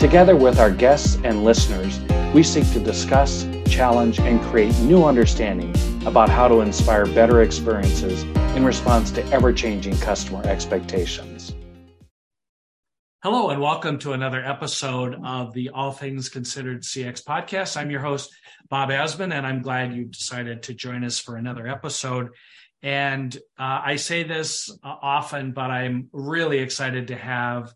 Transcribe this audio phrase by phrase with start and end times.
[0.00, 2.00] Together with our guests and listeners,
[2.32, 5.74] we seek to discuss, challenge, and create new understanding
[6.06, 8.22] about how to inspire better experiences
[8.56, 11.54] in response to ever changing customer expectations.
[13.22, 17.76] Hello, and welcome to another episode of the All Things Considered CX podcast.
[17.76, 18.34] I'm your host,
[18.70, 22.30] Bob Azman, and I'm glad you decided to join us for another episode.
[22.82, 27.74] And uh, I say this uh, often, but I'm really excited to have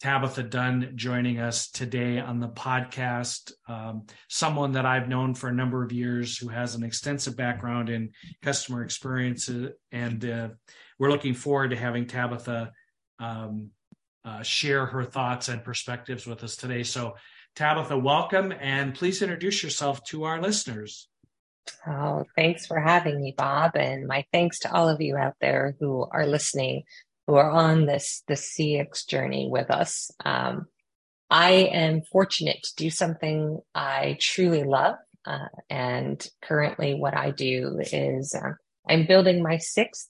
[0.00, 3.52] Tabitha Dunn joining us today on the podcast.
[3.68, 7.90] Um, someone that I've known for a number of years who has an extensive background
[7.90, 9.50] in customer experience.
[9.92, 10.48] And uh,
[10.98, 12.72] we're looking forward to having Tabitha
[13.18, 13.70] um,
[14.24, 16.82] uh, share her thoughts and perspectives with us today.
[16.82, 17.16] So,
[17.54, 21.08] Tabitha, welcome and please introduce yourself to our listeners.
[21.86, 23.76] Oh, thanks for having me, Bob.
[23.76, 26.84] And my thanks to all of you out there who are listening
[27.30, 30.10] who are on this the CX journey with us.
[30.24, 30.66] Um,
[31.30, 37.78] I am fortunate to do something I truly love, uh, and currently, what I do
[37.92, 38.54] is uh,
[38.88, 40.08] I'm building my sixth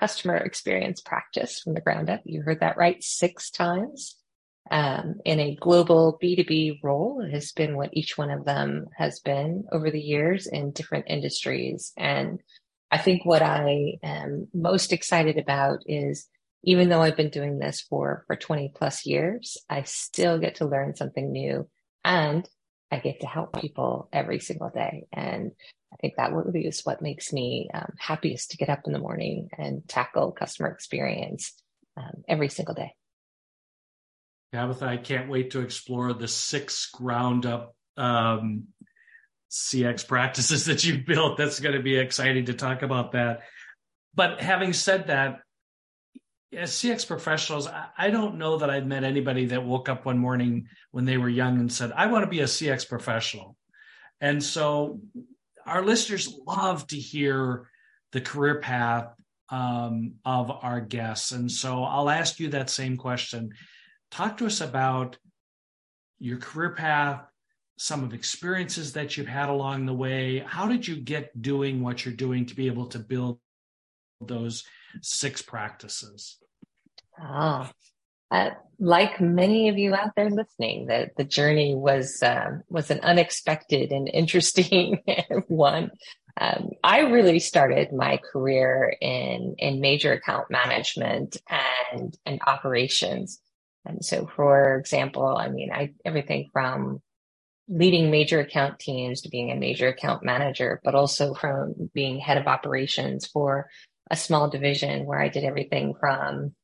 [0.00, 2.22] customer experience practice from the ground up.
[2.24, 4.16] You heard that right, six times.
[4.68, 9.20] Um, in a global B2B role it has been what each one of them has
[9.20, 11.92] been over the years in different industries.
[11.96, 12.40] And
[12.90, 16.26] I think what I am most excited about is
[16.62, 20.66] even though I've been doing this for, for 20 plus years, I still get to
[20.66, 21.68] learn something new
[22.04, 22.48] and
[22.90, 25.06] I get to help people every single day.
[25.12, 25.52] And
[25.92, 28.98] I think that really is what makes me um, happiest to get up in the
[28.98, 31.54] morning and tackle customer experience
[31.96, 32.94] um, every single day.
[34.52, 38.68] Tabitha, I can't wait to explore the six ground up um,
[39.50, 41.38] CX practices that you've built.
[41.38, 43.40] That's going to be exciting to talk about that.
[44.14, 45.40] But having said that,
[46.52, 47.68] as CX professionals,
[47.98, 51.28] I don't know that I've met anybody that woke up one morning when they were
[51.28, 53.56] young and said, I want to be a CX professional.
[54.20, 55.00] And so
[55.66, 57.68] our listeners love to hear
[58.12, 59.08] the career path
[59.48, 61.32] um, of our guests.
[61.32, 63.52] And so I'll ask you that same question.
[64.10, 65.18] Talk to us about
[66.18, 67.22] your career path,
[67.76, 70.38] some of experiences that you've had along the way.
[70.38, 73.38] How did you get doing what you're doing to be able to build
[74.20, 74.64] those
[75.02, 76.38] six practices?
[77.18, 77.70] Ah,
[78.30, 83.00] uh, like many of you out there listening, the, the journey was um, was an
[83.00, 85.02] unexpected and interesting
[85.48, 85.90] one.
[86.38, 93.40] Um, I really started my career in in major account management and and operations.
[93.86, 97.00] And so, for example, I mean, I everything from
[97.68, 102.38] leading major account teams to being a major account manager, but also from being head
[102.38, 103.68] of operations for
[104.10, 106.54] a small division where I did everything from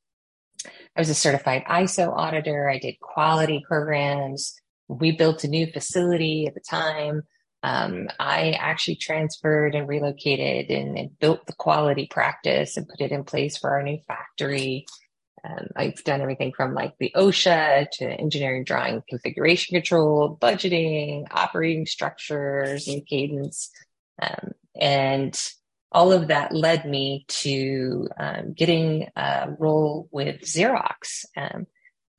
[0.95, 2.69] I was a certified ISO auditor.
[2.69, 4.53] I did quality programs.
[4.87, 7.23] We built a new facility at the time.
[7.63, 13.13] Um, I actually transferred and relocated and, and, built the quality practice and put it
[13.13, 14.85] in place for our new factory.
[15.45, 21.85] Um, I've done everything from like the OSHA to engineering drawing, configuration control, budgeting, operating
[21.85, 23.71] structures and cadence.
[24.21, 25.39] Um, and
[25.93, 31.25] all of that led me to um, getting a role with Xerox.
[31.37, 31.67] Um,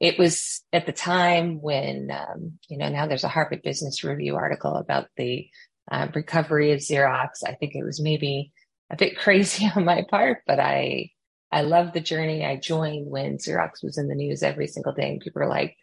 [0.00, 4.36] it was at the time when, um, you know, now there's a Harvard Business Review
[4.36, 5.48] article about the
[5.90, 7.42] uh, recovery of Xerox.
[7.46, 8.52] I think it was maybe
[8.90, 11.10] a bit crazy on my part, but I,
[11.50, 12.44] I love the journey.
[12.44, 15.76] I joined when Xerox was in the news every single day and people were like,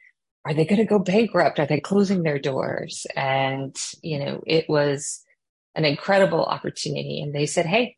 [0.46, 1.60] are they going to go bankrupt?
[1.60, 3.06] Are they closing their doors?
[3.16, 5.24] And, you know, it was,
[5.76, 7.22] an incredible opportunity.
[7.22, 7.98] And they said, Hey,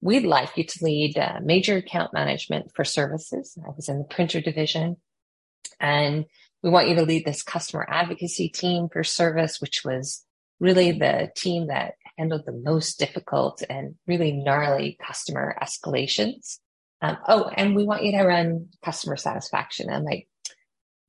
[0.00, 3.56] we'd like you to lead uh, major account management for services.
[3.66, 4.96] I was in the printer division
[5.80, 6.26] and
[6.62, 10.24] we want you to lead this customer advocacy team for service, which was
[10.60, 16.58] really the team that handled the most difficult and really gnarly customer escalations.
[17.02, 19.90] Um, oh, and we want you to run customer satisfaction.
[19.90, 20.28] I'm like,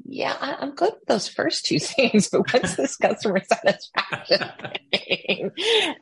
[0.03, 4.49] yeah, I, am good with those first two things, but what's this customer satisfaction
[4.91, 5.51] thing?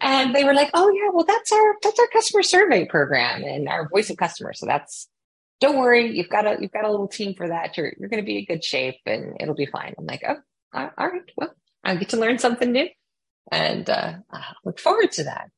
[0.01, 3.67] And they were like, oh yeah, well that's our that's our customer survey program and
[3.69, 4.53] our voice of customer.
[4.53, 5.07] So that's
[5.61, 7.77] don't worry, you've got a you've got a little team for that.
[7.77, 9.93] You're you're going to be in good shape and it'll be fine.
[9.97, 10.37] I'm like, oh,
[10.73, 11.53] all right, well,
[11.83, 12.87] I get to learn something new.
[13.51, 15.49] And uh, I look forward to that.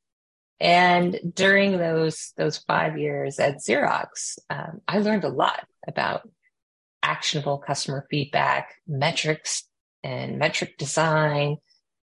[0.60, 6.30] And during those those five years at Xerox, um, I learned a lot about
[7.06, 9.64] actionable customer feedback, metrics,
[10.04, 11.58] and metric design,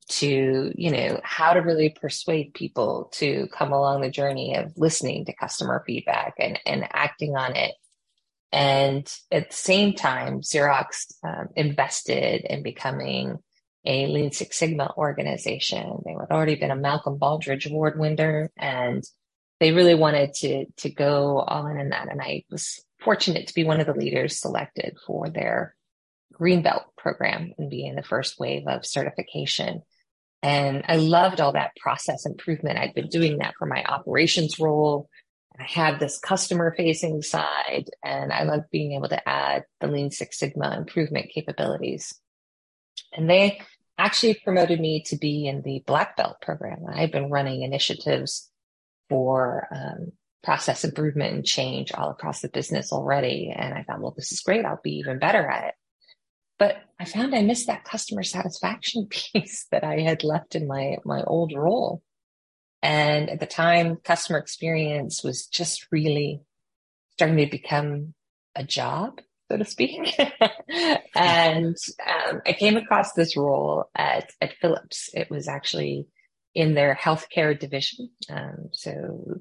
[0.08, 5.24] to you know how to really persuade people to come along the journey of listening
[5.24, 7.72] to customer feedback and and acting on it.
[8.50, 13.38] And at the same time xerox um, invested in becoming
[13.86, 15.98] a lean six sigma organization.
[16.04, 19.02] They had already been a malcolm Baldrige award winner and
[19.60, 22.10] they really wanted to to go all in in that.
[22.10, 25.74] And i was fortunate to be one of the leaders selected for their
[26.32, 29.82] greenbelt program and be in the first wave of certification
[30.42, 32.78] and I loved all that process improvement.
[32.78, 35.08] I'd been doing that for my operations role.
[35.58, 40.10] I had this customer facing side and I loved being able to add the Lean
[40.10, 42.14] Six Sigma improvement capabilities.
[43.12, 43.60] And they
[43.98, 46.80] actually promoted me to be in the Black Belt program.
[46.88, 48.50] I've been running initiatives
[49.08, 53.52] for um, process improvement and change all across the business already.
[53.54, 54.64] And I thought, well, this is great.
[54.64, 55.74] I'll be even better at it.
[56.58, 60.96] But I found I missed that customer satisfaction piece that I had left in my
[61.04, 62.02] my old role.
[62.82, 66.40] And at the time, customer experience was just really
[67.12, 68.14] starting to become
[68.56, 70.18] a job, so to speak.
[71.14, 75.10] and um, I came across this role at, at Philips.
[75.14, 76.08] It was actually
[76.54, 78.10] in their healthcare division.
[78.28, 79.40] Um, so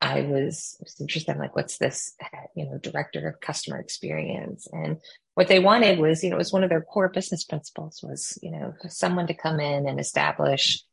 [0.00, 1.32] I was, was interested.
[1.32, 2.14] in like, what's this,
[2.54, 4.68] you know, director of customer experience?
[4.72, 4.98] And
[5.34, 8.38] what they wanted was, you know, it was one of their core business principles was,
[8.42, 10.84] you know, someone to come in and establish,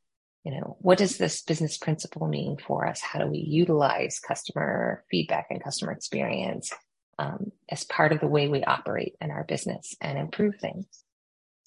[0.44, 3.00] you know, what does this business principle mean for us?
[3.02, 6.72] How do we utilize customer feedback and customer experience
[7.20, 10.88] um, as part of the way we operate in our business and improve things?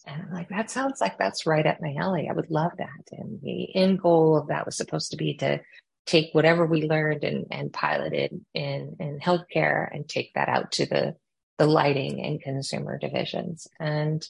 [0.06, 2.28] And I'm like, that sounds like that's right up my alley.
[2.28, 3.12] I would love that.
[3.12, 5.60] And the end goal of that was supposed to be to
[6.08, 10.86] take whatever we learned and, and piloted in, in healthcare and take that out to
[10.86, 11.14] the,
[11.58, 13.68] the lighting and consumer divisions.
[13.78, 14.26] And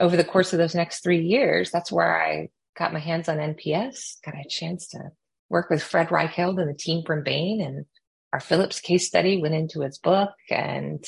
[0.00, 2.48] over the course of those next three years, that's where I
[2.78, 5.10] got my hands on NPS, got a chance to
[5.50, 7.84] work with Fred Reichheld and the team from Bain and
[8.32, 11.04] our Philips case study went into his book and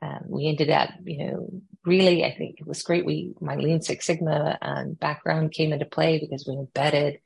[0.00, 1.48] um, we ended up, you know,
[1.84, 3.04] really, I think it was great.
[3.04, 7.18] We, my Lean Six Sigma um, background came into play because we embedded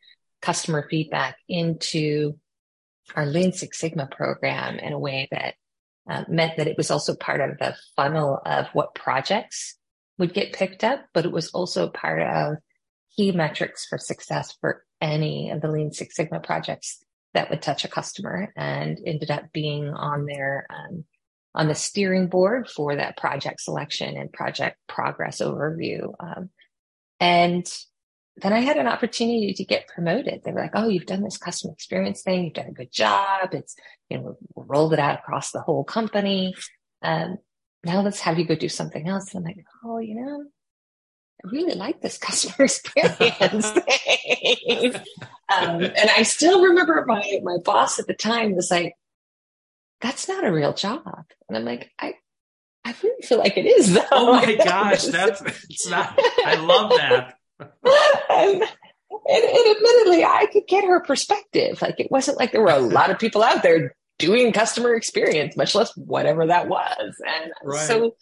[0.46, 2.38] customer feedback into
[3.16, 5.54] our Lean Six Sigma program in a way that
[6.08, 9.76] uh, meant that it was also part of the funnel of what projects
[10.18, 12.58] would get picked up, but it was also part of
[13.16, 17.02] key metrics for success for any of the Lean Six Sigma projects
[17.34, 21.04] that would touch a customer and ended up being on their um,
[21.56, 26.14] on the steering board for that project selection and project progress overview.
[26.20, 26.50] Um,
[27.18, 27.66] and
[28.38, 30.42] then I had an opportunity to get promoted.
[30.44, 32.44] They were like, "Oh, you've done this customer experience thing.
[32.44, 33.54] You've done a good job.
[33.54, 33.76] It's
[34.10, 36.54] you know rolled it out across the whole company.
[37.02, 37.38] Um,
[37.84, 40.44] now let's have you go do something else." And I'm like, "Oh, you know,
[41.44, 44.94] I really like this customer experience thing."
[45.48, 48.96] um, and I still remember my my boss at the time was like,
[50.02, 52.14] "That's not a real job," and I'm like, "I."
[52.84, 54.04] I really feel like it is though.
[54.12, 57.70] Oh my gosh, that's it's not I love that and,
[58.30, 58.64] and,
[59.28, 61.80] and admittedly, I could get her perspective.
[61.80, 65.56] Like it wasn't like there were a lot of people out there doing customer experience,
[65.56, 67.14] much less whatever that was.
[67.26, 67.86] And right.
[67.86, 68.16] so,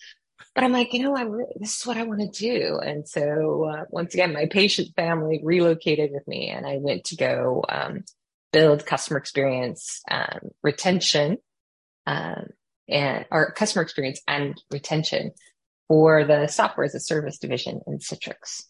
[0.55, 2.79] but I'm like, you know, I'm really, this is what I want to do.
[2.79, 7.17] And so, uh, once again, my patient family relocated with me, and I went to
[7.17, 8.05] go um,
[8.53, 11.39] build customer experience um, retention,
[12.07, 12.47] um,
[12.89, 15.33] and or customer experience and retention
[15.89, 18.65] for the software as a service division in Citrix.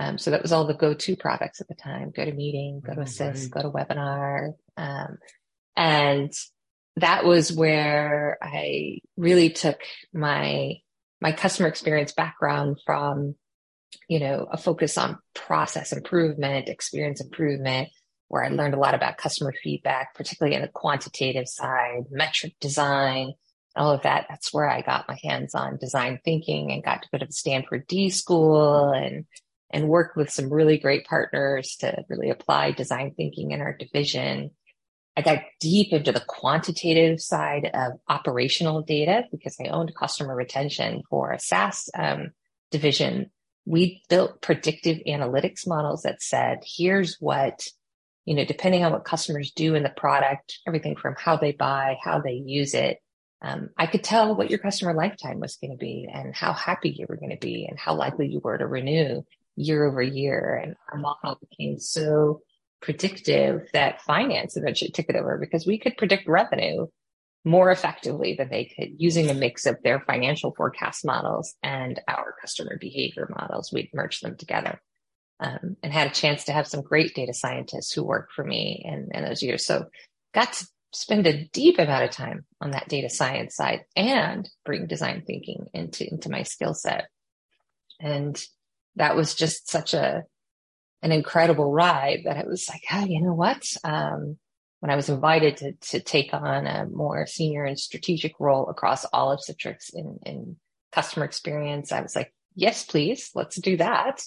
[0.00, 3.52] Um, so that was all the go-to products at the time: GoToMeeting, go to assist,
[3.54, 3.64] right.
[3.64, 5.18] GoToWebinar, um,
[5.76, 6.32] and
[6.96, 9.80] that was where I really took
[10.12, 10.76] my
[11.20, 13.34] my customer experience background from,
[14.08, 17.88] you know, a focus on process improvement, experience improvement,
[18.28, 23.32] where I learned a lot about customer feedback, particularly in the quantitative side, metric design,
[23.74, 24.26] all of that.
[24.28, 27.32] That's where I got my hands on design thinking and got to go to the
[27.32, 29.24] Stanford D school and
[29.70, 34.50] and worked with some really great partners to really apply design thinking in our division.
[35.16, 41.02] I got deep into the quantitative side of operational data because I owned customer retention
[41.10, 42.30] for a SaaS um,
[42.70, 43.30] division.
[43.66, 47.66] We built predictive analytics models that said, here's what,
[48.24, 51.98] you know, depending on what customers do in the product, everything from how they buy,
[52.02, 52.98] how they use it,
[53.40, 56.90] um, I could tell what your customer lifetime was going to be and how happy
[56.90, 59.22] you were going to be and how likely you were to renew
[59.58, 60.60] year over year.
[60.62, 62.40] And our model became so
[62.80, 66.86] predictive that finance eventually took it over because we could predict revenue
[67.44, 72.34] more effectively than they could using a mix of their financial forecast models and our
[72.40, 73.72] customer behavior models.
[73.72, 74.80] We'd merged them together
[75.40, 78.82] um, and had a chance to have some great data scientists who worked for me
[78.84, 79.64] in, in those years.
[79.64, 79.86] So
[80.34, 84.86] got to spend a deep amount of time on that data science side and bring
[84.86, 87.08] design thinking into, into my skill set.
[88.00, 88.42] And
[88.98, 90.24] that was just such a,
[91.02, 93.64] an incredible ride that it was like, oh, you know what?
[93.84, 94.36] Um,
[94.80, 99.04] when I was invited to, to take on a more senior and strategic role across
[99.06, 100.56] all of Citrix in, in
[100.92, 104.22] customer experience, I was like, yes, please, let's do that.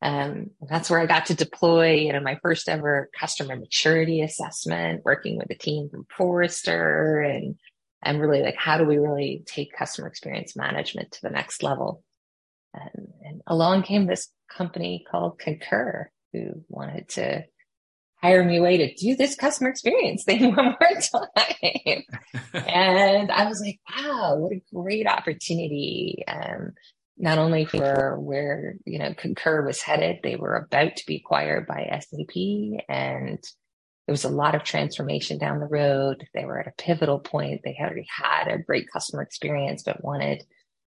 [0.00, 5.02] Um, that's where I got to deploy, you know, my first ever customer maturity assessment,
[5.04, 7.56] working with a team from Forrester and,
[8.02, 12.02] and really like, how do we really take customer experience management to the next level?
[12.74, 17.44] And, and along came this company called Concur who wanted to
[18.16, 22.02] hire me away to do this customer experience thing one more time.
[22.54, 26.24] and I was like, wow, what a great opportunity.
[26.26, 26.72] Um,
[27.16, 31.66] not only for where, you know, Concur was headed, they were about to be acquired
[31.66, 32.34] by SAP
[32.88, 33.38] and
[34.06, 36.26] there was a lot of transformation down the road.
[36.34, 37.62] They were at a pivotal point.
[37.64, 40.44] They had already had a great customer experience, but wanted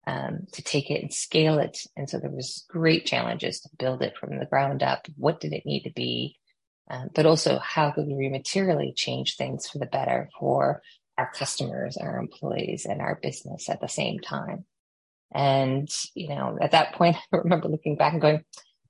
[0.06, 1.78] um, to take it and scale it.
[1.96, 5.06] And so there was great challenges to build it from the ground up.
[5.16, 6.36] What did it need to be?
[6.88, 10.82] Um, but also how could we materially change things for the better for
[11.18, 14.64] our customers, our employees, and our business at the same time.
[15.32, 18.44] And, you know, at that point, I remember looking back and going,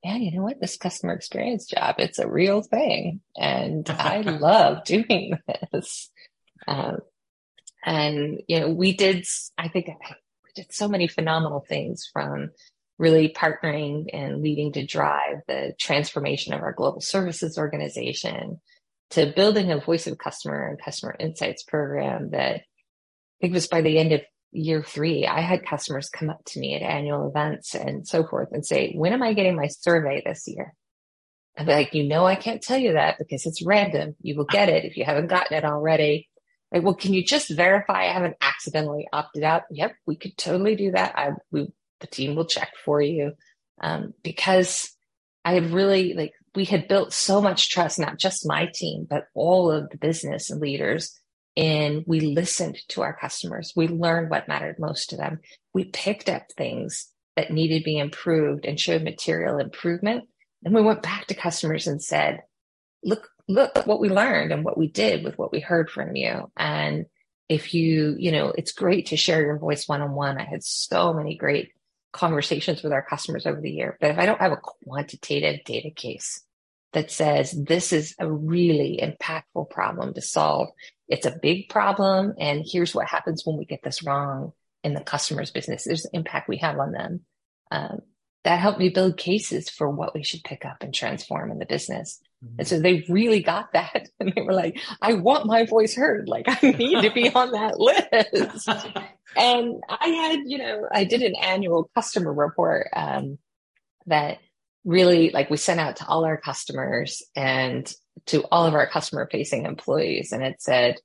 [0.04, 0.60] man, you know what?
[0.60, 3.20] This customer experience job, it's a real thing.
[3.36, 5.38] And I love doing
[5.72, 6.10] this.
[6.66, 6.98] Um,
[7.84, 9.88] and, you know, we did, I think
[10.56, 12.50] did so many phenomenal things from
[12.98, 18.60] really partnering and leading to drive the transformation of our global services organization
[19.10, 22.62] to building a voice of customer and customer insights program that I
[23.40, 26.74] think was by the end of year three, I had customers come up to me
[26.74, 30.44] at annual events and so forth and say, when am I getting my survey this
[30.46, 30.72] year?
[31.58, 34.14] I'd be like, you know, I can't tell you that because it's random.
[34.20, 36.28] You will get it if you haven't gotten it already.
[36.72, 39.62] Well, can you just verify I haven't accidentally opted out?
[39.70, 41.16] Yep, we could totally do that.
[41.16, 43.32] I, we, the team will check for you.
[43.80, 44.90] Um, because
[45.44, 49.24] I had really like, we had built so much trust, not just my team, but
[49.34, 51.18] all of the business leaders.
[51.56, 53.72] And we listened to our customers.
[53.74, 55.40] We learned what mattered most to them.
[55.72, 60.24] We picked up things that needed to be improved and showed material improvement.
[60.64, 62.40] And we went back to customers and said,
[63.04, 66.50] look, look what we learned and what we did with what we heard from you.
[66.56, 67.06] And
[67.48, 70.38] if you, you know, it's great to share your voice one on one.
[70.38, 71.70] I had so many great
[72.12, 73.96] conversations with our customers over the year.
[74.00, 76.42] But if I don't have a quantitative data case
[76.92, 80.68] that says this is a really impactful problem to solve,
[81.08, 82.34] it's a big problem.
[82.38, 85.84] And here's what happens when we get this wrong in the customer's business.
[85.84, 87.20] There's the impact we have on them.
[87.70, 88.00] Um,
[88.44, 91.66] that helped me build cases for what we should pick up and transform in the
[91.66, 92.20] business.
[92.44, 92.56] Mm-hmm.
[92.58, 94.08] And so they really got that.
[94.20, 96.28] And they were like, I want my voice heard.
[96.28, 98.68] Like I need to be on that list.
[99.36, 103.38] and I had, you know, I did an annual customer report, um,
[104.06, 104.38] that
[104.84, 107.92] really like we sent out to all our customers and
[108.26, 110.32] to all of our customer facing employees.
[110.32, 110.96] And it said,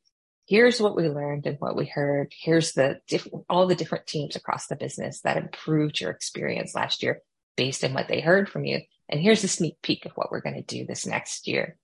[0.48, 2.32] here's what we learned and what we heard.
[2.38, 7.04] Here's the different, all the different teams across the business that improved your experience last
[7.04, 7.22] year
[7.58, 8.82] based on what they heard from you.
[9.12, 11.78] And here's a sneak peek of what we're going to do this next year.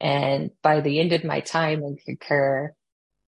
[0.00, 2.74] And by the end of my time in Concur,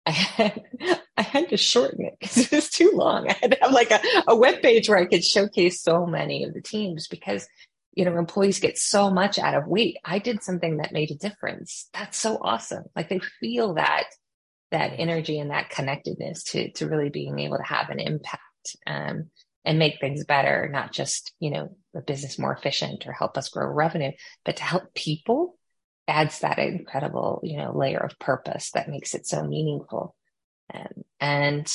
[0.04, 0.62] I had,
[1.16, 3.28] I had to shorten it because it was too long.
[3.28, 6.44] I had to have like a, a web page where I could showcase so many
[6.44, 7.46] of the teams because,
[7.94, 11.16] you know, employees get so much out of, wait, I did something that made a
[11.16, 11.88] difference.
[11.94, 12.84] That's so awesome.
[12.94, 14.04] Like they feel that,
[14.70, 18.42] that energy and that connectedness to, to really being able to have an impact.
[18.86, 19.30] Um,
[19.66, 23.48] and make things better, not just, you know, the business more efficient or help us
[23.48, 24.12] grow revenue,
[24.44, 25.58] but to help people
[26.06, 30.14] adds that incredible, you know, layer of purpose that makes it so meaningful.
[30.72, 31.74] Um, and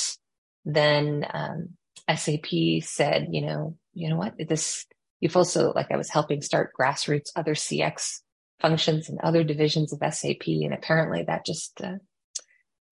[0.64, 1.76] then um,
[2.16, 2.46] SAP
[2.80, 4.86] said, you know, you know what, this,
[5.20, 8.20] you've also, like I was helping start grassroots other CX
[8.58, 10.46] functions and other divisions of SAP.
[10.46, 11.96] And apparently that just uh,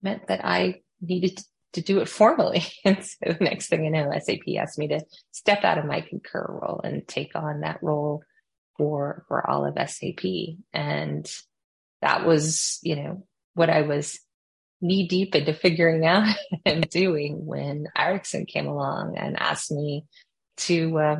[0.03, 2.63] meant that I needed to to do it formally.
[2.85, 5.01] And so the next thing you know, SAP asked me to
[5.31, 8.23] step out of my concur role and take on that role
[8.77, 10.23] for, for all of SAP.
[10.73, 11.31] And
[12.01, 14.19] that was, you know, what I was
[14.81, 16.35] knee deep into figuring out
[16.65, 20.05] and doing when Ericsson came along and asked me
[20.57, 21.19] to, uh,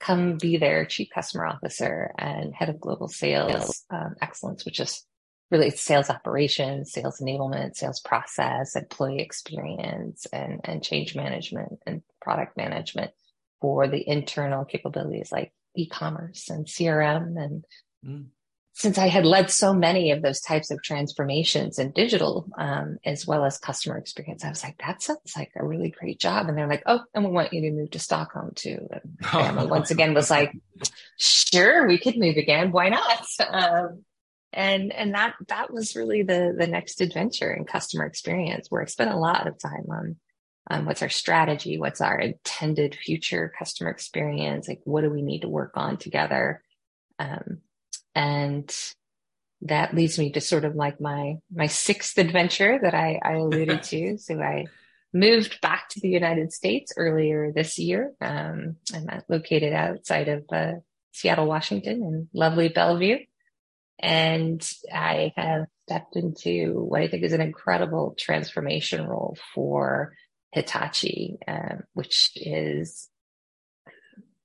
[0.00, 5.04] come be their chief customer officer and head of global sales um, excellence, which is
[5.50, 12.56] really sales operations, sales enablement, sales process, employee experience, and, and change management and product
[12.56, 13.12] management
[13.60, 17.42] for the internal capabilities like e-commerce and CRM.
[17.42, 17.64] And
[18.04, 18.26] mm.
[18.74, 23.26] since I had led so many of those types of transformations in digital, um, as
[23.26, 26.48] well as customer experience, I was like, that sounds like a really great job.
[26.48, 28.86] And they're like, oh, and we want you to move to Stockholm too.
[29.32, 30.52] And once again was like,
[31.18, 32.70] sure, we could move again.
[32.70, 33.26] Why not?
[33.50, 34.04] Um,
[34.52, 38.86] and and that that was really the the next adventure in customer experience where I
[38.86, 40.16] spent a lot of time on
[40.70, 45.42] um, what's our strategy what's our intended future customer experience like what do we need
[45.42, 46.62] to work on together?
[47.18, 47.58] Um,
[48.14, 48.74] and
[49.62, 53.82] that leads me to sort of like my my sixth adventure that I, I alluded
[53.84, 54.16] to.
[54.18, 54.66] So I
[55.12, 58.12] moved back to the United States earlier this year.
[58.20, 60.72] Um, I'm located outside of uh,
[61.12, 63.18] Seattle Washington in lovely Bellevue
[63.98, 70.14] and I have stepped into what I think is an incredible transformation role for
[70.52, 73.08] Hitachi, um, which is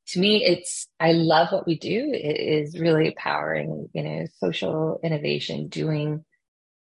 [0.07, 2.11] to me, it's I love what we do.
[2.13, 6.25] It is really empowering, you know, social innovation, doing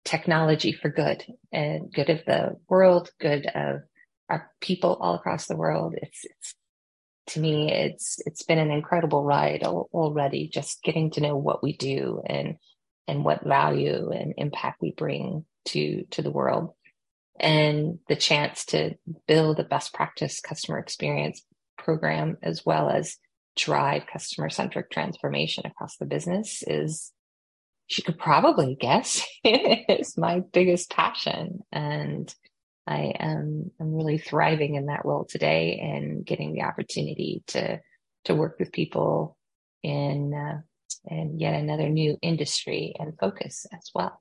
[0.05, 3.83] technology for good and good of the world, good of
[4.29, 5.95] our people all across the world.
[5.97, 6.55] It's, it's
[7.29, 10.49] to me, it's it's been an incredible ride already.
[10.49, 12.57] Just getting to know what we do and
[13.07, 16.71] and what value and impact we bring to to the world,
[17.39, 18.95] and the chance to
[19.27, 21.43] build a best practice customer experience
[21.79, 23.17] program as well as
[23.57, 27.13] drive customer centric transformation across the business is
[27.89, 32.35] you could probably guess is my biggest passion and
[32.87, 37.81] I am I'm really thriving in that role today and getting the opportunity to
[38.25, 39.37] to work with people
[39.83, 40.61] in uh,
[41.07, 44.21] in yet another new industry and focus as well.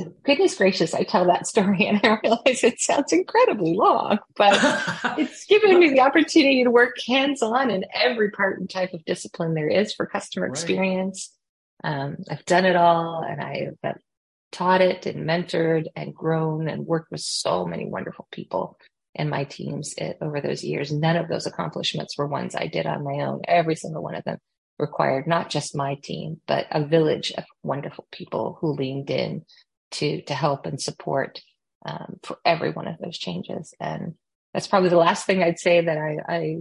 [0.00, 4.54] So goodness gracious, I tell that story and I realize it sounds incredibly long, but
[5.18, 9.04] it's given me the opportunity to work hands on in every part and type of
[9.04, 10.52] discipline there is for customer right.
[10.52, 11.30] experience.
[11.82, 13.94] Um, I've done it all and I've
[14.54, 18.78] taught it and mentored and grown and worked with so many wonderful people
[19.16, 20.92] and my teams it, over those years.
[20.92, 23.42] None of those accomplishments were ones I did on my own.
[23.48, 24.38] Every single one of them
[24.78, 29.44] required not just my team, but a village of wonderful people who leaned in
[29.92, 31.40] to to help and support
[31.84, 33.74] um, for every one of those changes.
[33.80, 34.14] And
[34.52, 36.56] that's probably the last thing I'd say that I, I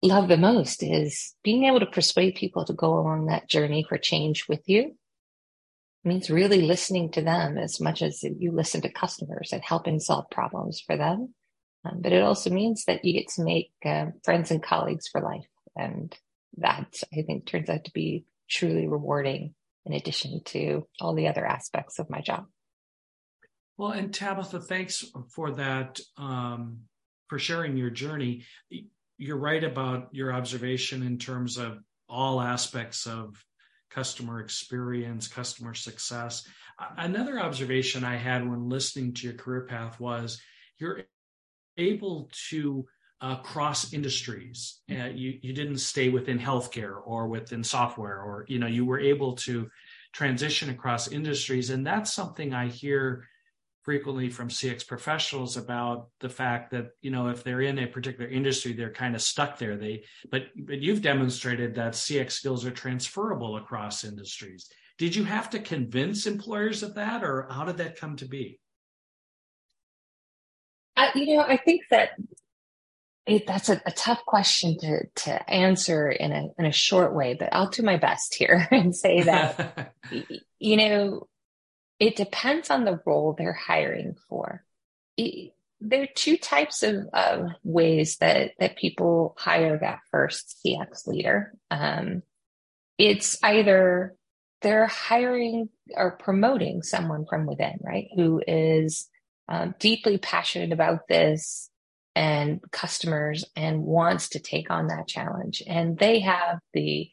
[0.00, 3.98] love the most is being able to persuade people to go along that journey for
[3.98, 4.94] change with you
[6.04, 10.30] means really listening to them as much as you listen to customers and helping solve
[10.30, 11.34] problems for them.
[11.84, 15.20] Um, but it also means that you get to make uh, friends and colleagues for
[15.20, 15.46] life.
[15.76, 16.16] And
[16.56, 19.54] that I think turns out to be truly rewarding
[19.86, 22.46] in addition to all the other aspects of my job.
[23.76, 26.80] Well, and Tabitha, thanks for that, um,
[27.28, 28.44] for sharing your journey.
[29.18, 33.42] You're right about your observation in terms of all aspects of
[33.90, 36.46] customer experience, customer success.
[36.96, 40.40] Another observation I had when listening to your career path was
[40.78, 41.04] you're
[41.76, 42.86] able to
[43.20, 44.80] uh, cross industries.
[44.90, 49.00] Uh, you you didn't stay within healthcare or within software, or you know you were
[49.00, 49.68] able to
[50.12, 53.26] transition across industries, and that's something I hear
[53.88, 58.28] frequently from CX professionals about the fact that you know if they're in a particular
[58.28, 59.78] industry, they're kind of stuck there.
[59.78, 64.68] They but but you've demonstrated that CX skills are transferable across industries.
[64.98, 68.60] Did you have to convince employers of that, or how did that come to be?
[70.94, 72.10] Uh, you know, I think that
[73.24, 77.32] it, that's a, a, tough question to to answer in a in a short way,
[77.40, 79.94] but I'll do my best here and say that
[80.58, 81.26] you know
[81.98, 84.64] it depends on the role they're hiring for.
[85.16, 91.06] It, there are two types of, of ways that that people hire that first CX
[91.06, 91.52] leader.
[91.70, 92.22] Um,
[92.98, 94.16] it's either
[94.60, 99.08] they're hiring or promoting someone from within, right, who is
[99.48, 101.70] um, deeply passionate about this
[102.16, 105.62] and customers and wants to take on that challenge.
[105.66, 107.08] And they have the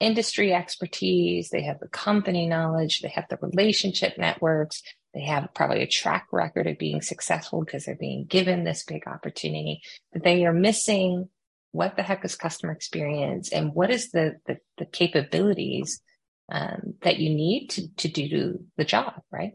[0.00, 4.82] industry expertise, they have the company knowledge, they have the relationship networks,
[5.14, 9.06] they have probably a track record of being successful because they're being given this big
[9.06, 9.82] opportunity,
[10.12, 11.28] but they are missing
[11.72, 16.00] what the heck is customer experience and what is the the, the capabilities
[16.50, 19.52] um, that you need to to do the job, right?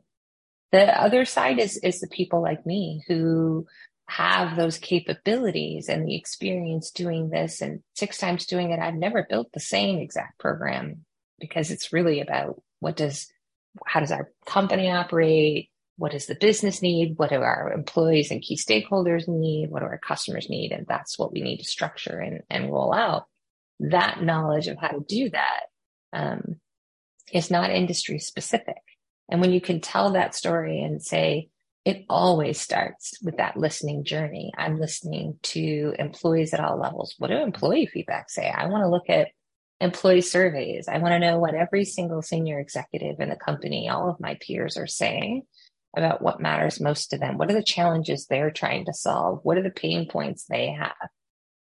[0.71, 3.65] The other side is is the people like me who
[4.07, 9.25] have those capabilities and the experience doing this and six times doing it, I've never
[9.27, 11.05] built the same exact program
[11.39, 13.27] because it's really about what does,
[13.85, 15.69] how does our company operate?
[15.97, 17.17] What does the business need?
[17.17, 19.71] What do our employees and key stakeholders need?
[19.71, 20.71] What do our customers need?
[20.71, 23.25] And that's what we need to structure and, and roll out.
[23.79, 25.61] That knowledge of how to do that
[26.13, 26.59] um,
[27.31, 28.77] is not industry specific.
[29.29, 31.49] And when you can tell that story and say,
[31.85, 34.51] it always starts with that listening journey.
[34.57, 37.13] I'm listening to employees at all levels.
[37.19, 38.49] What do employee feedback say?
[38.49, 39.29] I want to look at
[39.79, 40.87] employee surveys.
[40.87, 44.35] I want to know what every single senior executive in the company, all of my
[44.41, 45.43] peers are saying
[45.95, 47.37] about what matters most to them.
[47.37, 49.41] What are the challenges they're trying to solve?
[49.43, 51.09] What are the pain points they have?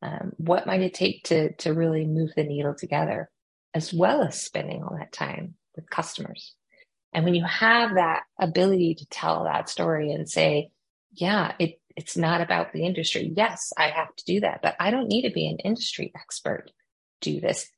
[0.01, 3.29] Um, what might it take to, to really move the needle together,
[3.75, 6.55] as well as spending all that time with customers?
[7.15, 10.69] And when you have that ability to tell that story and say,
[11.13, 13.31] yeah, it, it's not about the industry.
[13.33, 16.71] Yes, I have to do that, but I don't need to be an industry expert
[17.21, 17.69] do this.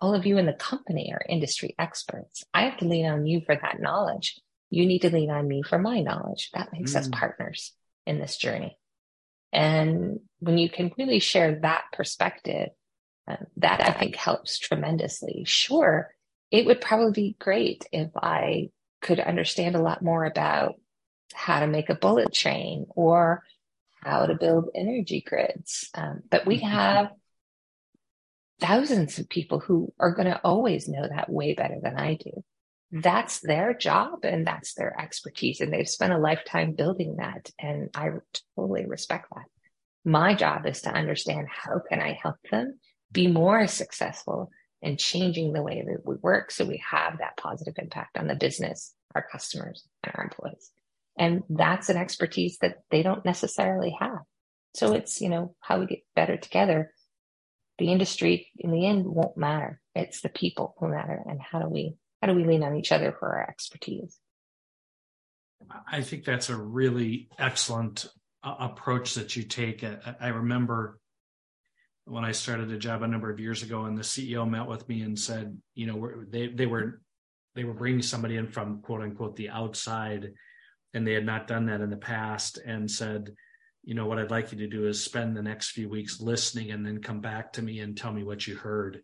[0.00, 2.44] All of you in the company are industry experts.
[2.54, 4.40] I have to lean on you for that knowledge.
[4.70, 6.50] You need to lean on me for my knowledge.
[6.54, 6.98] That makes mm.
[6.98, 7.72] us partners
[8.06, 8.78] in this journey.
[9.52, 12.68] And when you can really share that perspective,
[13.26, 15.42] uh, that I think helps tremendously.
[15.46, 16.14] Sure,
[16.52, 18.70] it would probably be great if I
[19.04, 20.74] could understand a lot more about
[21.34, 23.42] how to make a bullet train or
[24.02, 25.90] how to build energy grids.
[25.94, 26.66] Um, but we mm-hmm.
[26.66, 27.10] have
[28.60, 32.42] thousands of people who are going to always know that way better than I do.
[32.92, 35.60] That's their job and that's their expertise.
[35.60, 37.50] And they've spent a lifetime building that.
[37.58, 38.10] And I
[38.56, 39.44] totally respect that.
[40.04, 42.78] My job is to understand how can I help them
[43.12, 44.50] be more successful
[44.84, 48.34] and changing the way that we work so we have that positive impact on the
[48.34, 50.70] business, our customers, and our employees.
[51.18, 54.18] And that's an expertise that they don't necessarily have.
[54.74, 56.92] So it's, you know, how we get better together.
[57.78, 59.80] The industry in the end won't matter.
[59.94, 61.20] It's the people who matter.
[61.24, 64.18] And how do we, how do we lean on each other for our expertise?
[65.90, 68.06] I think that's a really excellent
[68.42, 69.82] uh, approach that you take.
[69.82, 70.98] I, I remember
[72.06, 74.88] when I started a job a number of years ago, and the CEO met with
[74.88, 77.00] me and said, you know, they they were
[77.54, 80.32] they were bringing somebody in from quote unquote the outside,
[80.92, 83.34] and they had not done that in the past, and said,
[83.82, 86.70] you know, what I'd like you to do is spend the next few weeks listening,
[86.72, 89.02] and then come back to me and tell me what you heard.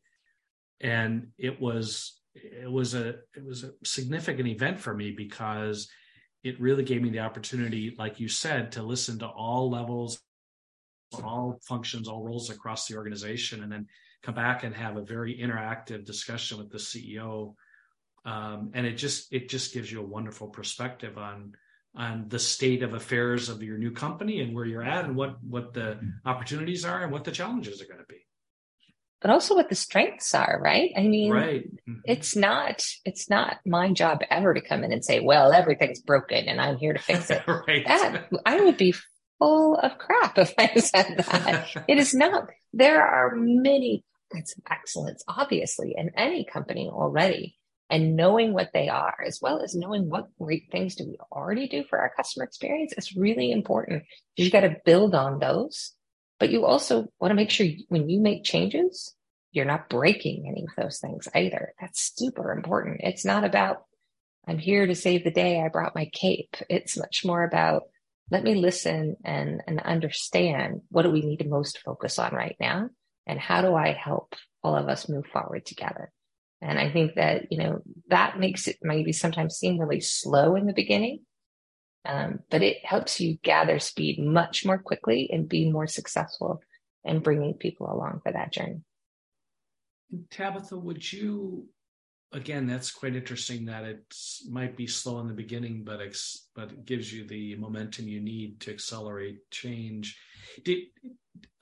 [0.81, 5.89] And it was it was a it was a significant event for me because
[6.43, 10.21] it really gave me the opportunity, like you said, to listen to all levels
[11.15, 13.87] all functions, all roles across the organization, and then
[14.23, 17.55] come back and have a very interactive discussion with the CEO.
[18.25, 21.55] Um, and it just it just gives you a wonderful perspective on
[21.95, 25.43] on the state of affairs of your new company and where you're at and what
[25.43, 28.27] what the opportunities are and what the challenges are going to be
[29.21, 32.01] but also what the strengths are right i mean right mm-hmm.
[32.05, 36.49] it's not it's not my job ever to come in and say well everything's broken
[36.49, 37.85] and i'm here to fix it right.
[37.87, 38.95] that i would be
[39.41, 41.85] full of crap if I said that.
[41.89, 42.49] it is not.
[42.73, 47.57] There are many pockets of excellence, obviously, in any company already.
[47.89, 51.67] And knowing what they are, as well as knowing what great things do we already
[51.67, 54.05] do for our customer experience, is really important.
[54.37, 55.93] You've got to build on those,
[56.39, 59.13] but you also want to make sure when you make changes,
[59.51, 61.75] you're not breaking any of those things either.
[61.81, 63.01] That's super important.
[63.03, 63.83] It's not about,
[64.47, 65.61] I'm here to save the day.
[65.61, 66.55] I brought my cape.
[66.69, 67.83] It's much more about,
[68.31, 72.57] let me listen and, and understand what do we need to most focus on right
[72.61, 72.89] now
[73.27, 76.13] and how do I help all of us move forward together.
[76.63, 80.67] And I think that, you know, that makes it maybe sometimes seem really slow in
[80.67, 81.21] the beginning,
[82.05, 86.61] um, but it helps you gather speed much more quickly and be more successful
[87.03, 88.83] in bringing people along for that journey.
[90.31, 91.69] Tabitha, would you
[92.33, 94.15] again, that's quite interesting that it
[94.49, 98.21] might be slow in the beginning, but ex- but it gives you the momentum you
[98.21, 100.19] need to accelerate change.
[100.65, 100.85] Did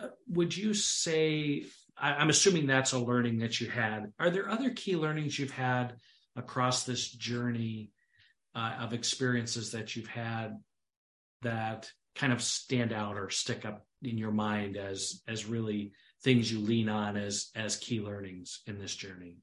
[0.00, 1.64] uh, would you say?
[1.96, 4.12] I, am assuming that's a learning that you had.
[4.20, 5.94] Are there other key learnings you've had
[6.36, 7.90] across this journey
[8.54, 10.58] uh, of experiences that you've had
[11.42, 16.52] that kind of stand out or stick up in your mind as as really things
[16.52, 19.38] you lean on as as key learnings in this journey?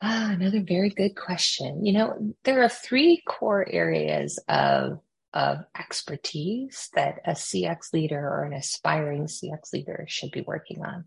[0.00, 1.84] Ah, another very good question.
[1.84, 5.00] You know, there are three core areas of
[5.34, 11.04] of expertise that a CX leader or an aspiring CX leader should be working on.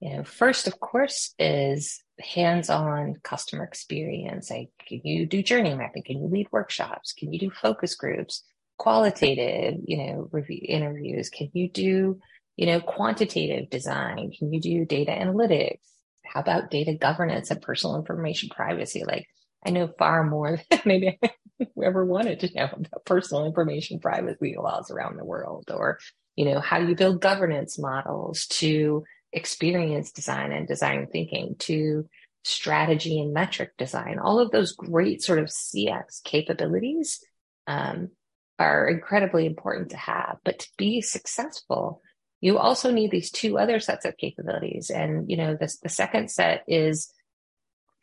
[0.00, 4.50] You know, first, of course, is hands-on customer experience.
[4.50, 6.02] Like, can you do journey mapping?
[6.02, 7.12] Can you lead workshops?
[7.12, 8.42] Can you do focus groups?
[8.78, 11.30] qualitative, you know, review interviews?
[11.30, 12.18] Can you do,
[12.56, 14.32] you know, quantitative design?
[14.36, 15.78] Can you do data analytics?
[16.24, 19.04] How about data governance and personal information privacy?
[19.06, 19.26] Like
[19.64, 21.30] I know far more than maybe I
[21.74, 25.98] whoever wanted to know about personal information privacy laws around the world or,
[26.36, 32.08] you know, how do you build governance models to experience design and design thinking to
[32.44, 34.18] strategy and metric design.
[34.18, 37.24] All of those great sort of CX capabilities
[37.66, 38.10] um,
[38.58, 40.36] are incredibly important to have.
[40.44, 42.02] But to be successful,
[42.44, 44.90] you also need these two other sets of capabilities.
[44.90, 47.10] And, you know, the, the second set is,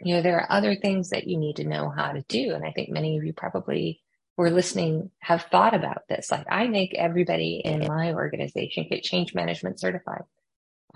[0.03, 2.55] you know, there are other things that you need to know how to do.
[2.55, 4.01] And I think many of you probably
[4.35, 6.31] who are listening have thought about this.
[6.31, 10.23] Like I make everybody in my organization get change management certified.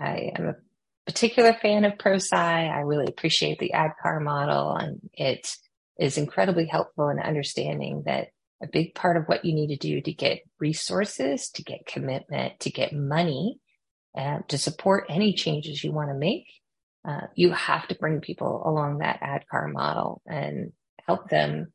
[0.00, 0.56] I am a
[1.06, 2.32] particular fan of ProSci.
[2.32, 5.54] I really appreciate the ADKAR model and it
[6.00, 8.30] is incredibly helpful in understanding that
[8.62, 12.58] a big part of what you need to do to get resources, to get commitment,
[12.60, 13.58] to get money,
[14.16, 16.46] uh, to support any changes you want to make,
[17.06, 20.72] uh, you have to bring people along that ADKAR model and
[21.06, 21.72] help them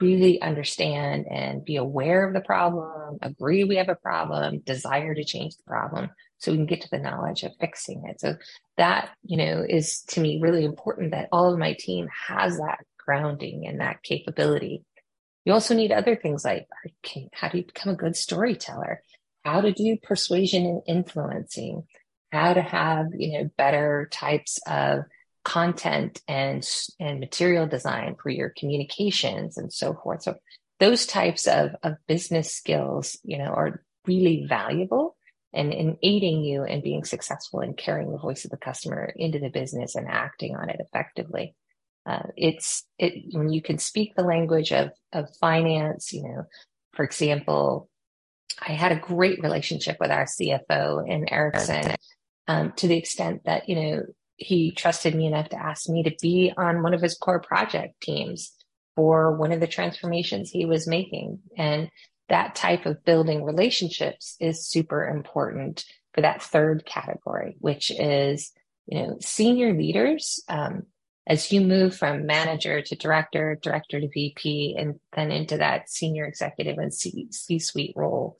[0.00, 5.24] really understand and be aware of the problem, agree we have a problem, desire to
[5.24, 8.20] change the problem so we can get to the knowledge of fixing it.
[8.20, 8.36] So
[8.76, 12.78] that, you know, is to me really important that all of my team has that
[12.98, 14.82] grounding and that capability.
[15.44, 16.66] You also need other things like
[17.32, 19.02] how do you become a good storyteller?
[19.44, 21.84] How to do persuasion and influencing?
[22.32, 25.04] How to have, you know, better types of
[25.44, 26.66] content and
[26.98, 30.22] and material design for your communications and so forth.
[30.22, 30.36] So
[30.80, 35.16] those types of, of business skills, you know, are really valuable
[35.52, 39.38] and in aiding you in being successful in carrying the voice of the customer into
[39.38, 41.54] the business and acting on it effectively.
[42.06, 46.12] Uh, it's it when you can speak the language of of finance.
[46.12, 46.44] You know,
[46.92, 47.88] for example,
[48.60, 51.96] I had a great relationship with our CFO in Ericsson
[52.46, 54.02] um, to the extent that you know
[54.36, 58.00] he trusted me enough to ask me to be on one of his core project
[58.00, 58.52] teams
[58.96, 61.88] for one of the transformations he was making, and
[62.28, 68.52] that type of building relationships is super important for that third category, which is,
[68.86, 70.42] you know, senior leaders.
[70.48, 70.84] Um,
[71.26, 76.26] as you move from manager to director, director to VP, and then into that senior
[76.26, 78.36] executive and C suite role,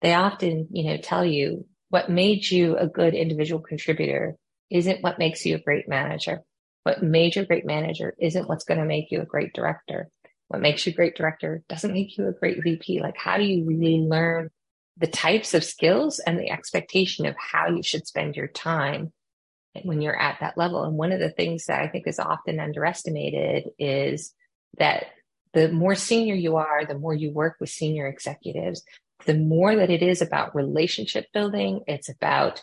[0.00, 4.36] they often, you know, tell you what made you a good individual contributor
[4.70, 6.40] isn't what makes you a great manager.
[6.82, 10.08] What made you a great manager isn't what's going to make you a great director
[10.48, 13.00] what makes you a great director doesn't make you a great VP.
[13.00, 14.50] Like, how do you really learn
[14.96, 19.12] the types of skills and the expectation of how you should spend your time
[19.84, 20.84] when you're at that level?
[20.84, 24.32] And one of the things that I think is often underestimated is
[24.78, 25.06] that
[25.52, 28.82] the more senior you are, the more you work with senior executives,
[29.24, 31.80] the more that it is about relationship building.
[31.86, 32.62] It's about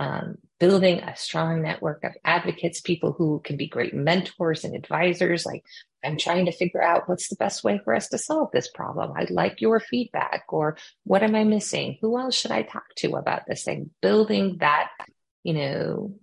[0.00, 5.46] um, building a strong network of advocates, people who can be great mentors and advisors.
[5.46, 5.64] Like,
[6.04, 9.12] I'm trying to figure out what's the best way for us to solve this problem.
[9.14, 11.98] I'd like your feedback, or what am I missing?
[12.00, 13.90] Who else should I talk to about this thing?
[14.00, 14.90] Building that,
[15.44, 16.16] you know,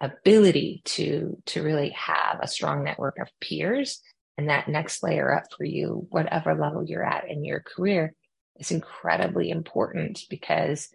[0.00, 4.00] ability to to really have a strong network of peers
[4.36, 8.12] and that next layer up for you, whatever level you're at in your career,
[8.58, 10.90] is incredibly important because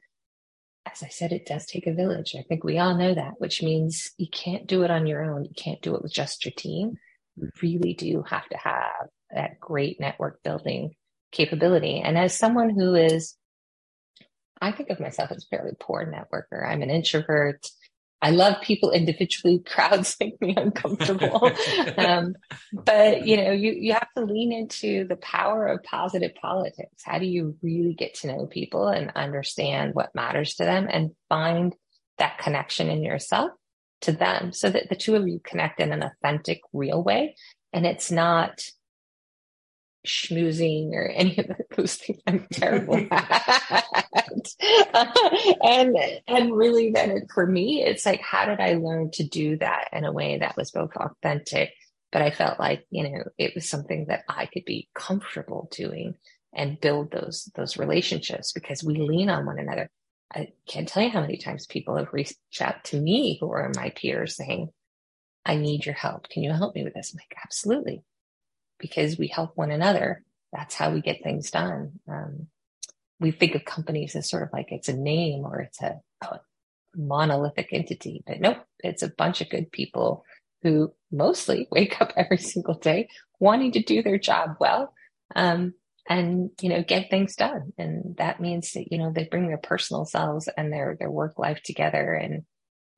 [0.86, 2.36] as I said, it does take a village.
[2.38, 5.46] I think we all know that, which means you can't do it on your own.
[5.46, 6.98] You can't do it with just your team.
[7.36, 10.96] You really do have to have that great network building
[11.32, 12.02] capability.
[12.02, 13.36] And as someone who is,
[14.62, 16.68] I think of myself as a fairly poor networker.
[16.68, 17.68] I'm an introvert.
[18.22, 19.60] I love people individually.
[19.66, 21.52] Crowds make me uncomfortable.
[21.98, 22.36] um,
[22.74, 27.04] but you know, you, you have to lean into the power of positive politics.
[27.04, 31.12] How do you really get to know people and understand what matters to them and
[31.30, 31.74] find
[32.18, 33.52] that connection in yourself
[34.02, 37.36] to them so that the two of you connect in an authentic, real way.
[37.74, 38.62] And it's not
[40.08, 43.86] schmoozing or any of those things I'm terrible at.
[45.64, 49.90] and and really then for me, it's like how did I learn to do that
[49.94, 51.74] in a way that was both authentic,
[52.12, 56.16] but I felt like, you know, it was something that I could be comfortable doing
[56.54, 59.90] and build those those relationships because we lean on one another.
[60.34, 63.72] I can't tell you how many times people have reached out to me who are
[63.76, 64.70] my peers saying,
[65.44, 66.30] I need your help.
[66.30, 67.12] Can you help me with this?
[67.12, 68.04] I'm like, absolutely
[68.80, 70.24] because we help one another.
[70.52, 72.00] That's how we get things done.
[72.08, 72.48] Um,
[73.20, 76.40] we think of companies as sort of like it's a name or it's a, a
[76.96, 80.24] monolithic entity, but nope, it's a bunch of good people
[80.64, 84.94] who mostly wake up every single day wanting to do their job well.
[85.36, 85.74] Um,
[86.10, 89.60] and you know get things done and that means that you know they bring their
[89.60, 92.44] personal selves and their their work life together and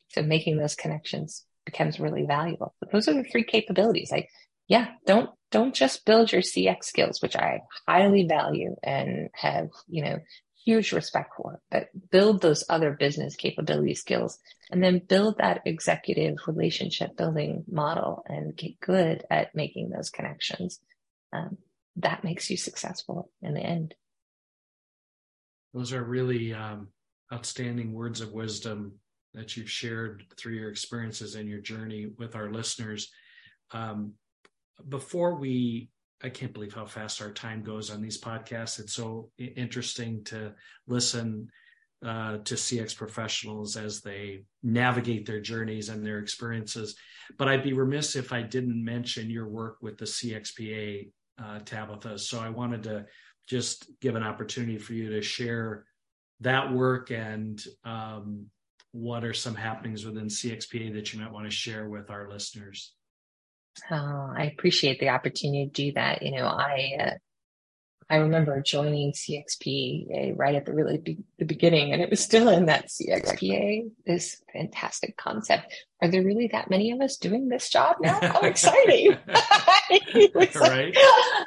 [0.09, 4.29] so making those connections becomes really valuable but those are the three capabilities like
[4.67, 10.03] yeah don't don't just build your cx skills which i highly value and have you
[10.03, 10.19] know
[10.65, 14.37] huge respect for but build those other business capability skills
[14.69, 20.79] and then build that executive relationship building model and get good at making those connections
[21.33, 21.57] um,
[21.97, 23.93] that makes you successful in the end.
[25.73, 26.89] Those are really um,
[27.33, 28.93] outstanding words of wisdom
[29.33, 33.09] that you've shared through your experiences and your journey with our listeners.
[33.71, 34.13] Um,
[34.89, 35.89] before we,
[36.23, 38.79] I can't believe how fast our time goes on these podcasts.
[38.79, 40.53] It's so interesting to
[40.87, 41.49] listen
[42.05, 46.95] uh, to CX professionals as they navigate their journeys and their experiences.
[47.37, 52.17] But I'd be remiss if I didn't mention your work with the CXPA uh, Tabitha.
[52.17, 53.05] So I wanted to
[53.47, 55.85] just give an opportunity for you to share
[56.39, 58.47] that work and um,
[58.91, 62.93] what are some happenings within CXPA that you might want to share with our listeners.
[63.89, 66.21] Oh, I appreciate the opportunity to do that.
[66.21, 67.11] You know, I uh,
[68.11, 72.49] I remember joining CXPA right at the really be- the beginning, and it was still
[72.49, 75.73] in that CXPA, this fantastic concept.
[76.01, 78.19] Are there really that many of us doing this job now?
[78.21, 79.17] How exciting!
[80.35, 80.97] right.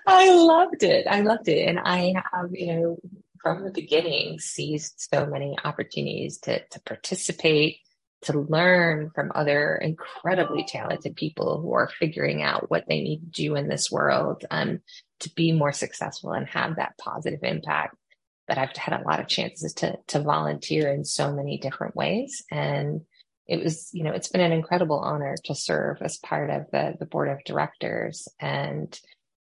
[0.07, 1.07] I loved it.
[1.07, 2.99] I loved it, and I have you know
[3.43, 7.81] from the beginning seized so many opportunities to to participate
[8.25, 13.43] to learn from other incredibly talented people who are figuring out what they need to
[13.43, 14.81] do in this world um,
[15.21, 17.97] to be more successful and have that positive impact.
[18.47, 22.45] But I've had a lot of chances to to volunteer in so many different ways,
[22.51, 23.01] and
[23.47, 26.95] it was you know it's been an incredible honor to serve as part of the
[26.99, 29.01] the board of directors and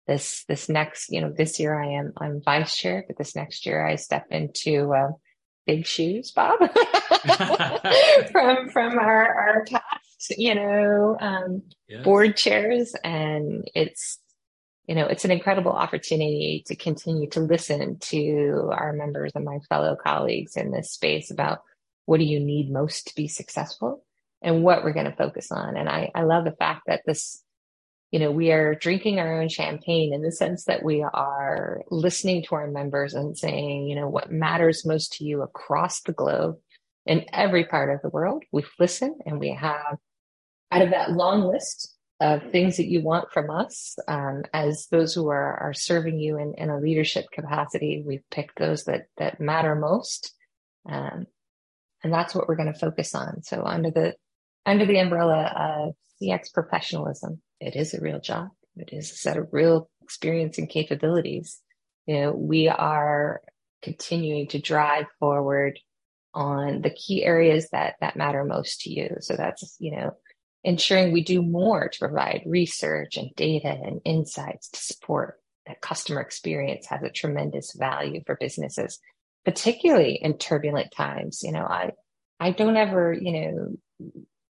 [0.08, 3.66] this this next you know this year I am I'm vice chair, but this next
[3.66, 5.10] year I step into uh,
[5.68, 6.58] big shoes, Bob,
[8.32, 12.02] from from our our past, you know, um, yes.
[12.02, 14.18] board chairs, and it's
[14.88, 19.58] you know it's an incredible opportunity to continue to listen to our members and my
[19.68, 21.60] fellow colleagues in this space about
[22.06, 24.02] what do you need most to be successful
[24.40, 25.76] and what we're going to focus on.
[25.76, 27.42] And I I love the fact that this
[28.10, 32.42] you know, we are drinking our own champagne in the sense that we are listening
[32.44, 36.56] to our members and saying, you know, what matters most to you across the globe
[37.04, 38.44] in every part of the world.
[38.50, 39.98] We've listened and we have
[40.70, 45.14] out of that long list of things that you want from us um, as those
[45.14, 49.40] who are, are serving you in, in a leadership capacity, we've picked those that, that
[49.40, 50.34] matter most.
[50.88, 51.26] Um,
[52.02, 53.42] and that's what we're going to focus on.
[53.42, 54.14] So under the,
[54.66, 58.48] under the umbrella of CX professionalism, it is a real job.
[58.76, 61.60] It is a set of real experience and capabilities.
[62.06, 63.42] You know, we are
[63.82, 65.78] continuing to drive forward
[66.34, 69.16] on the key areas that that matter most to you.
[69.20, 70.16] So that's, you know,
[70.64, 76.20] ensuring we do more to provide research and data and insights to support that customer
[76.20, 78.98] experience has a tremendous value for businesses,
[79.44, 81.42] particularly in turbulent times.
[81.42, 81.92] You know, I
[82.40, 83.76] I don't ever, you know,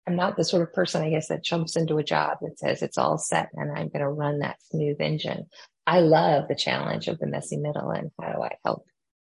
[0.07, 2.83] I'm not the sort of person, I guess, that jumps into a job that says
[2.83, 5.47] it's all set and I'm going to run that smooth engine.
[5.87, 8.85] I love the challenge of the messy middle and how do I help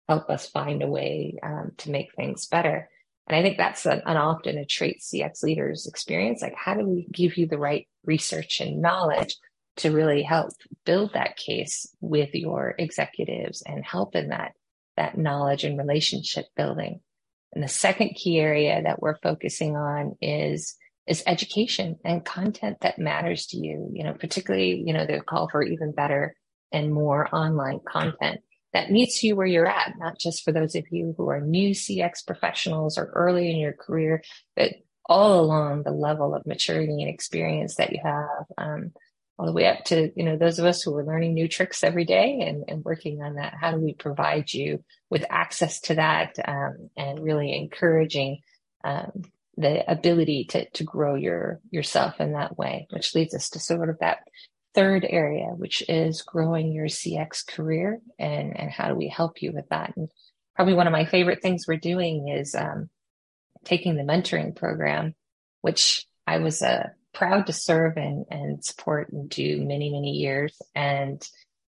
[0.08, 2.88] help us find a way um, to make things better.
[3.26, 6.42] And I think that's an, an often a trait CX leaders experience.
[6.42, 9.36] Like, how do we give you the right research and knowledge
[9.76, 10.50] to really help
[10.84, 14.52] build that case with your executives and help in that
[14.96, 17.00] that knowledge and relationship building?
[17.54, 22.98] And the second key area that we're focusing on is is education and content that
[22.98, 23.90] matters to you.
[23.92, 26.34] You know, particularly, you know, the call for even better
[26.72, 28.40] and more online content
[28.72, 31.70] that meets you where you're at, not just for those of you who are new
[31.70, 34.22] CX professionals or early in your career,
[34.56, 34.72] but
[35.06, 38.46] all along the level of maturity and experience that you have.
[38.58, 38.92] Um,
[39.38, 41.82] all the way up to you know those of us who are learning new tricks
[41.82, 43.54] every day and, and working on that.
[43.60, 48.40] How do we provide you with access to that um, and really encouraging
[48.84, 49.24] um,
[49.56, 53.88] the ability to to grow your yourself in that way which leads us to sort
[53.88, 54.18] of that
[54.74, 59.52] third area which is growing your cx career and and how do we help you
[59.52, 59.92] with that?
[59.96, 60.10] And
[60.56, 62.88] probably one of my favorite things we're doing is um,
[63.64, 65.14] taking the mentoring program
[65.60, 70.60] which i was a proud to serve and, and support and do many, many years.
[70.74, 71.26] And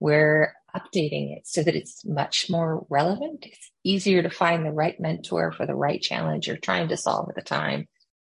[0.01, 3.47] we're updating it so that it's much more relevant.
[3.47, 7.29] It's easier to find the right mentor for the right challenge you're trying to solve
[7.31, 7.89] at the time.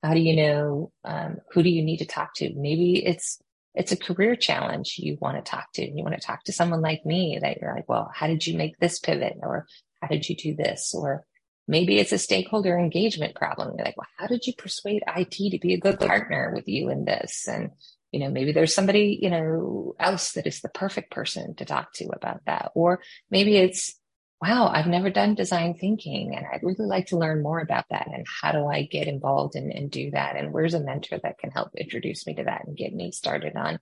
[0.03, 2.55] How do you know um, who do you need to talk to?
[2.55, 3.39] Maybe it's
[3.75, 5.87] it's a career challenge you want to talk to.
[5.87, 8.47] And you want to talk to someone like me that you're like, well, how did
[8.47, 9.35] you make this pivot?
[9.43, 9.67] Or
[10.03, 10.93] how did you do this?
[10.95, 11.25] Or
[11.71, 13.77] maybe it's a stakeholder engagement problem.
[13.77, 16.91] You're like, well, how did you persuade IT to be a good partner with you
[16.91, 17.47] in this?
[17.47, 17.71] And,
[18.11, 21.93] you know, maybe there's somebody, you know, else that is the perfect person to talk
[21.95, 22.73] to about that.
[22.75, 23.01] Or
[23.31, 23.95] maybe it's,
[24.43, 28.09] wow, I've never done design thinking and I'd really like to learn more about that.
[28.13, 30.35] And how do I get involved and, and do that?
[30.35, 33.55] And where's a mentor that can help introduce me to that and get me started
[33.55, 33.79] on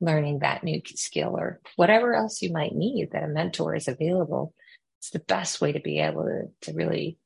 [0.00, 4.54] learning that new skill or whatever else you might need that a mentor is available.
[5.00, 7.18] It's the best way to be able to, to really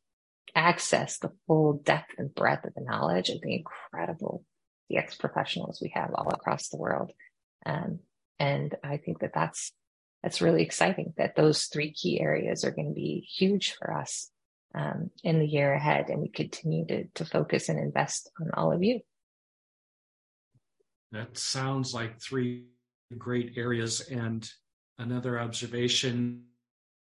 [0.56, 4.44] access the full depth and breadth of the knowledge of the incredible
[4.90, 7.12] CX professionals we have all across the world.
[7.64, 8.00] Um,
[8.38, 9.72] and I think that that's
[10.22, 14.30] that's really exciting that those three key areas are going to be huge for us
[14.74, 16.06] um, in the year ahead.
[16.08, 19.00] And we continue to, to focus and invest on all of you.
[21.12, 22.64] That sounds like three
[23.16, 24.00] great areas.
[24.00, 24.50] And
[24.98, 26.44] another observation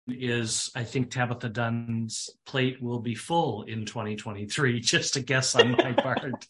[0.07, 5.71] is I think Tabitha Dunn's plate will be full in 2023, just a guess on
[5.71, 6.45] my part.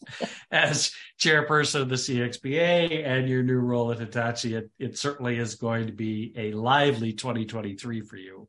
[0.50, 5.54] As chairperson of the CXPA and your new role at Hitachi, it, it certainly is
[5.54, 8.48] going to be a lively 2023 for you.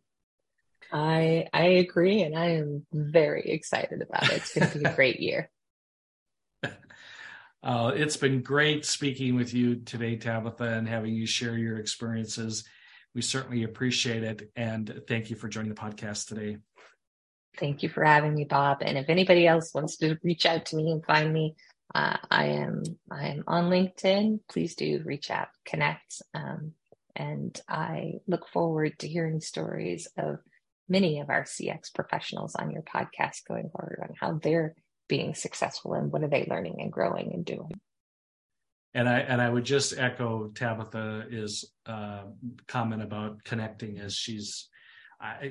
[0.91, 4.37] I I agree, and I am very excited about it.
[4.37, 5.49] It's going to be a great year.
[7.63, 12.63] Uh, it's been great speaking with you today, Tabitha, and having you share your experiences
[13.15, 14.51] we certainly appreciate it.
[14.55, 16.57] And thank you for joining the podcast today.
[17.57, 18.79] Thank you for having me, Bob.
[18.81, 21.55] And if anybody else wants to reach out to me and find me,
[21.93, 24.41] uh, I am I am on LinkedIn.
[24.49, 26.73] Please do reach out, connect, um,
[27.15, 30.39] and I look forward to hearing stories of
[30.89, 34.75] many of our CX professionals on your podcast going forward on how they're
[35.07, 37.79] being successful and what are they learning and growing and doing
[38.95, 42.23] and I and I would just echo Tabitha's uh,
[42.67, 44.69] comment about connecting as she's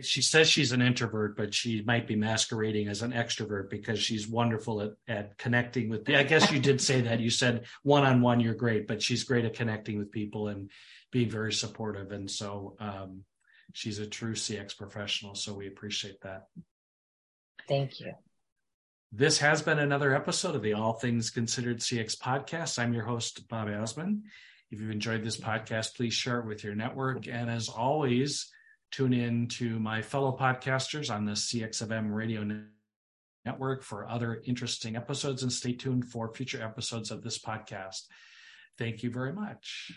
[0.02, 4.28] she says she's an introvert, but she might be masquerading as an extrovert because she's
[4.28, 6.08] wonderful at, at connecting with.
[6.10, 7.20] I guess you did say that.
[7.20, 10.70] You said one on one, you're great, but she's great at connecting with people and
[11.10, 12.12] being very supportive.
[12.12, 13.24] And so um,
[13.72, 15.34] she's a true CX professional.
[15.34, 16.46] So we appreciate that.
[17.68, 18.12] Thank you.
[19.16, 22.80] This has been another episode of the All Things Considered CX podcast.
[22.80, 24.22] I'm your host, Bob Azman.
[24.72, 27.28] If you've enjoyed this podcast, please share it with your network.
[27.28, 28.50] And as always,
[28.90, 32.64] tune in to my fellow podcasters on the CXFM radio
[33.44, 38.08] network for other interesting episodes and stay tuned for future episodes of this podcast.
[38.78, 39.92] Thank you very much.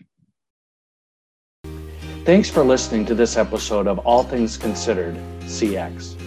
[2.24, 5.16] Thanks for listening to this episode of All Things Considered
[5.46, 6.27] CX.